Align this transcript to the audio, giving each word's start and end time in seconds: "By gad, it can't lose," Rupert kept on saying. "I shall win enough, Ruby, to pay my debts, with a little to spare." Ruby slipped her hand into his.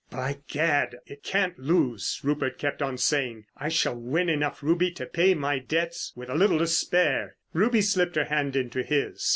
"By 0.09 0.39
gad, 0.47 0.97
it 1.05 1.21
can't 1.21 1.59
lose," 1.59 2.21
Rupert 2.23 2.57
kept 2.57 2.81
on 2.81 2.97
saying. 2.97 3.45
"I 3.55 3.69
shall 3.69 3.93
win 3.95 4.29
enough, 4.29 4.63
Ruby, 4.63 4.89
to 4.93 5.05
pay 5.05 5.35
my 5.35 5.59
debts, 5.59 6.11
with 6.15 6.27
a 6.31 6.33
little 6.33 6.57
to 6.57 6.65
spare." 6.65 7.35
Ruby 7.53 7.81
slipped 7.81 8.15
her 8.15 8.25
hand 8.25 8.55
into 8.55 8.81
his. 8.81 9.23